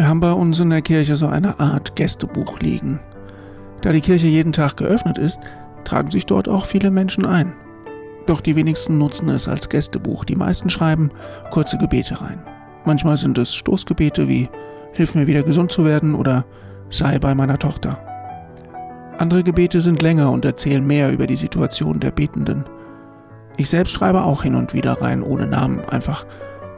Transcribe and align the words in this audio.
Wir 0.00 0.08
haben 0.08 0.20
bei 0.20 0.32
uns 0.32 0.58
in 0.58 0.70
der 0.70 0.80
Kirche 0.80 1.14
so 1.14 1.26
eine 1.26 1.60
Art 1.60 1.94
Gästebuch 1.94 2.60
liegen. 2.60 3.00
Da 3.82 3.92
die 3.92 4.00
Kirche 4.00 4.28
jeden 4.28 4.50
Tag 4.50 4.78
geöffnet 4.78 5.18
ist, 5.18 5.38
tragen 5.84 6.10
sich 6.10 6.24
dort 6.24 6.48
auch 6.48 6.64
viele 6.64 6.90
Menschen 6.90 7.26
ein. 7.26 7.52
Doch 8.24 8.40
die 8.40 8.56
wenigsten 8.56 8.96
nutzen 8.96 9.28
es 9.28 9.46
als 9.46 9.68
Gästebuch. 9.68 10.24
Die 10.24 10.36
meisten 10.36 10.70
schreiben 10.70 11.10
kurze 11.50 11.76
Gebete 11.76 12.18
rein. 12.18 12.42
Manchmal 12.86 13.18
sind 13.18 13.36
es 13.36 13.54
Stoßgebete 13.54 14.26
wie 14.26 14.48
Hilf 14.94 15.14
mir 15.14 15.26
wieder 15.26 15.42
gesund 15.42 15.70
zu 15.70 15.84
werden 15.84 16.14
oder 16.14 16.46
Sei 16.88 17.18
bei 17.18 17.34
meiner 17.34 17.58
Tochter. 17.58 18.02
Andere 19.18 19.42
Gebete 19.42 19.82
sind 19.82 20.00
länger 20.00 20.30
und 20.30 20.46
erzählen 20.46 20.86
mehr 20.86 21.12
über 21.12 21.26
die 21.26 21.36
Situation 21.36 22.00
der 22.00 22.10
Betenden. 22.10 22.64
Ich 23.58 23.68
selbst 23.68 23.92
schreibe 23.92 24.24
auch 24.24 24.44
hin 24.44 24.54
und 24.54 24.72
wieder 24.72 25.02
rein 25.02 25.22
ohne 25.22 25.46
Namen, 25.46 25.80
einfach 25.90 26.24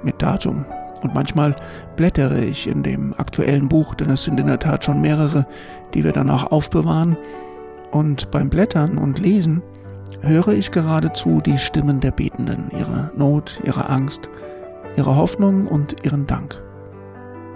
mit 0.03 0.21
Datum. 0.21 0.65
Und 1.03 1.15
manchmal 1.15 1.55
blättere 1.97 2.45
ich 2.45 2.69
in 2.69 2.83
dem 2.83 3.15
aktuellen 3.19 3.69
Buch, 3.69 3.95
denn 3.95 4.11
es 4.11 4.25
sind 4.25 4.39
in 4.39 4.47
der 4.47 4.59
Tat 4.59 4.85
schon 4.85 5.01
mehrere, 5.01 5.47
die 5.95 6.05
wir 6.05 6.13
dann 6.13 6.31
auch 6.31 6.51
aufbewahren. 6.51 7.17
Und 7.91 8.31
beim 8.31 8.49
Blättern 8.49 8.99
und 8.99 9.19
Lesen 9.19 9.63
höre 10.23 10.49
ich 10.49 10.71
geradezu 10.71 11.41
die 11.41 11.59
Stimmen 11.59 12.01
der 12.01 12.13
Betenden, 12.13 12.71
ihre 12.71 13.11
Not, 13.17 13.61
ihre 13.65 13.89
Angst, 13.89 14.31
ihre 14.97 15.17
Hoffnung 15.17 15.67
und 15.67 16.05
ihren 16.05 16.27
Dank. 16.27 16.63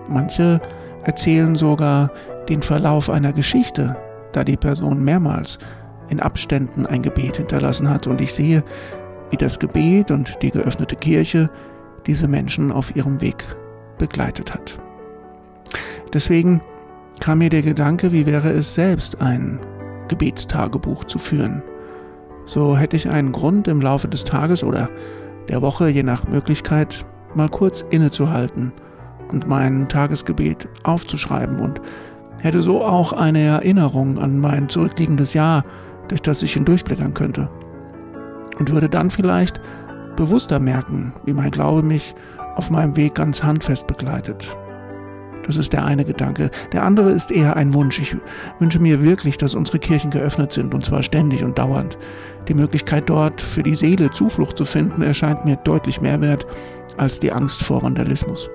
Manche 0.09 0.61
erzählen 1.05 1.55
sogar 1.55 2.11
den 2.49 2.63
Verlauf 2.63 3.11
einer 3.11 3.33
Geschichte, 3.33 3.97
da 4.33 4.45
die 4.45 4.57
Person 4.57 5.05
mehrmals 5.05 5.59
in 6.09 6.21
Abständen 6.21 6.87
ein 6.87 7.03
Gebet 7.03 7.37
hinterlassen 7.37 7.89
hat 7.89 8.07
und 8.07 8.21
ich 8.21 8.35
sehe, 8.35 8.63
wie 9.31 9.37
das 9.37 9.59
Gebet 9.59 10.11
und 10.11 10.41
die 10.43 10.51
geöffnete 10.51 10.97
Kirche 10.97 11.51
diese 12.07 12.29
Menschen 12.29 12.73
auf 12.73 12.95
ihrem 12.95 13.21
Weg 13.21 13.45
begleitet 13.99 14.55
hat. 14.55 14.79
Deswegen 16.13 16.61
kam 17.21 17.39
mir 17.39 17.51
der 17.51 17.63
Gedanke, 17.63 18.13
wie 18.13 18.27
wäre 18.27 18.51
es 18.51 18.75
selbst 18.75 19.21
ein 19.21 19.59
Gebetstagebuch 20.09 21.05
zu 21.05 21.19
führen. 21.19 21.63
So 22.45 22.77
hätte 22.77 22.97
ich 22.97 23.11
einen 23.11 23.33
Grund 23.33 23.67
im 23.67 23.81
Laufe 23.81 24.07
des 24.07 24.25
Tages 24.25 24.63
oder 24.63 24.89
der 25.49 25.63
Woche, 25.63 25.89
je 25.89 26.03
nach 26.03 26.29
Möglichkeit, 26.29 27.05
mal 27.35 27.49
kurz 27.49 27.85
innezuhalten 27.91 28.73
und 29.33 29.49
mein 29.49 29.89
Tagesgebet 29.89 30.69
aufzuschreiben 30.85 31.59
und 31.59 31.81
hätte 32.39 32.63
so 32.63 32.83
auch 32.83 33.13
eine 33.13 33.41
Erinnerung 33.41 34.19
an 34.19 34.39
mein 34.39 34.69
zurückliegendes 34.69 35.35
Jahr, 35.35 35.65
durch 36.09 36.23
das 36.23 36.43
ich 36.43 36.53
hindurchblättern 36.53 37.15
könnte. 37.15 37.49
Und 38.59 38.71
würde 38.71 38.89
dann 38.89 39.11
vielleicht 39.11 39.61
bewusster 40.17 40.59
merken, 40.59 41.13
wie 41.25 41.33
mein 41.33 41.51
Glaube 41.51 41.83
mich 41.83 42.15
auf 42.57 42.71
meinem 42.71 42.97
Weg 42.97 43.15
ganz 43.15 43.43
handfest 43.43 43.87
begleitet. 43.87 44.57
Das 45.47 45.57
ist 45.57 45.73
der 45.73 45.85
eine 45.85 46.05
Gedanke. 46.05 46.51
Der 46.73 46.83
andere 46.83 47.11
ist 47.11 47.31
eher 47.31 47.57
ein 47.57 47.73
Wunsch. 47.73 48.01
Ich 48.01 48.17
wünsche 48.59 48.81
mir 48.81 49.03
wirklich, 49.03 49.37
dass 49.37 49.55
unsere 49.55 49.79
Kirchen 49.79 50.11
geöffnet 50.11 50.53
sind, 50.53 50.75
und 50.75 50.85
zwar 50.85 51.03
ständig 51.03 51.45
und 51.45 51.57
dauernd. 51.57 51.97
Die 52.49 52.55
Möglichkeit 52.55 53.09
dort 53.09 53.41
für 53.41 53.63
die 53.63 53.77
Seele 53.77 54.11
Zuflucht 54.11 54.59
zu 54.59 54.65
finden, 54.65 55.03
erscheint 55.03 55.45
mir 55.45 55.57
deutlich 55.57 56.01
mehr 56.01 56.21
wert 56.21 56.47
als 56.97 57.21
die 57.21 57.31
Angst 57.31 57.63
vor 57.63 57.83
Vandalismus. 57.83 58.51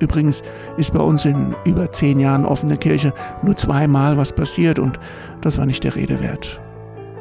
Übrigens 0.00 0.42
ist 0.76 0.92
bei 0.92 1.00
uns 1.00 1.24
in 1.24 1.54
über 1.64 1.90
zehn 1.90 2.18
Jahren 2.18 2.44
offene 2.44 2.76
Kirche 2.76 3.14
nur 3.42 3.56
zweimal 3.56 4.16
was 4.16 4.32
passiert 4.32 4.78
und 4.78 4.98
das 5.40 5.58
war 5.58 5.66
nicht 5.66 5.84
der 5.84 5.94
Rede 5.94 6.20
wert. 6.20 6.60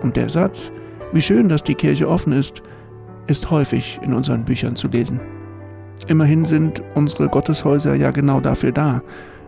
Und 0.01 0.15
der 0.15 0.29
Satz, 0.29 0.71
wie 1.13 1.21
schön, 1.21 1.47
dass 1.47 1.63
die 1.63 1.75
Kirche 1.75 2.09
offen 2.09 2.33
ist, 2.33 2.61
ist 3.27 3.49
häufig 3.51 3.99
in 4.03 4.13
unseren 4.13 4.45
Büchern 4.45 4.75
zu 4.75 4.87
lesen. 4.87 5.19
Immerhin 6.07 6.43
sind 6.43 6.83
unsere 6.93 7.27
Gotteshäuser 7.27 7.95
ja 7.95 8.11
genau 8.11 8.39
dafür 8.39 8.71
da, 8.71 9.01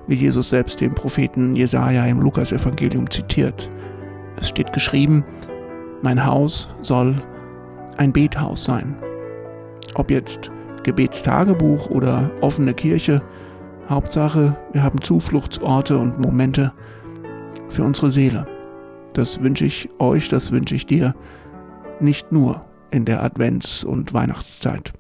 wie 0.08 0.16
Jesus 0.16 0.50
selbst 0.50 0.81
den 0.81 0.95
Propheten 0.95 1.56
Jesaja 1.56 2.06
im 2.06 2.22
Lukasevangelium 2.22 3.09
zitiert. 3.09 3.69
Es 4.38 4.50
steht 4.50 4.73
geschrieben: 4.73 5.23
Mein 6.02 6.25
Haus 6.25 6.69
soll 6.81 7.16
ein 7.97 8.13
Bethaus 8.13 8.63
sein. 8.63 8.96
Ob 9.96 10.09
jetzt 10.09 10.52
Gebetstagebuch 10.84 11.90
oder 11.90 12.31
offene 12.41 12.73
Kirche. 12.73 13.22
Hauptsache, 13.90 14.57
wir 14.73 14.84
haben 14.84 15.02
Zufluchtsorte 15.02 15.97
und 15.97 16.19
Momente 16.19 16.73
für 17.69 17.84
unsere 17.84 18.09
Seele. 18.09 18.46
Das 19.13 19.41
wünsche 19.41 19.66
ich 19.66 19.90
euch, 20.00 20.29
das 20.29 20.52
wünsche 20.52 20.75
ich 20.75 20.85
dir, 20.85 21.16
nicht 22.00 22.31
nur 22.31 22.66
in 22.92 23.06
der 23.06 23.24
Advents- 23.24 23.84
und 23.84 24.14
Weihnachtszeit. 24.14 24.94